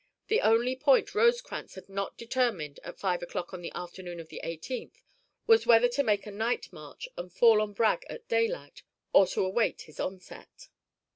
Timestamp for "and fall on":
7.17-7.73